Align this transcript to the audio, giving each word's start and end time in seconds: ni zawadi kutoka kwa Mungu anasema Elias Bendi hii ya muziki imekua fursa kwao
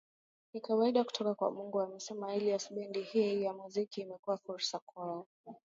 ni 0.53 0.59
zawadi 0.61 1.03
kutoka 1.03 1.35
kwa 1.35 1.51
Mungu 1.51 1.81
anasema 1.81 2.33
Elias 2.35 2.73
Bendi 2.73 3.01
hii 3.01 3.43
ya 3.43 3.53
muziki 3.53 4.01
imekua 4.01 4.37
fursa 4.37 4.79
kwao 4.79 5.27